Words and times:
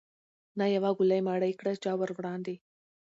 نه 0.59 0.65
یوه 0.75 0.91
ګوله 0.97 1.17
مړۍ 1.27 1.53
کړه 1.59 1.71
چا 1.83 1.91
وروړاندي 1.97 2.55